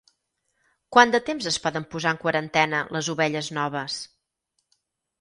[0.97, 4.03] Quant de temps es poden posar en quarantena les ovelles noves?